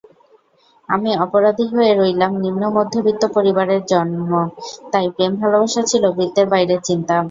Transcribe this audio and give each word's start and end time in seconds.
আমি 0.89 1.11
অপরাধী 1.25 1.65
হয়ে 1.73 1.91
রইলামনিম্নমধ্যবিত্ত 1.93 3.23
পরিবারে 3.35 3.75
জন্ম, 3.91 4.29
তাই 4.91 5.07
প্রেম-ভালোবাসা 5.15 5.81
ছিল 5.91 6.03
বৃত্তের 6.17 6.47
বাইরের 6.51 6.81
চিন্তা। 6.87 7.15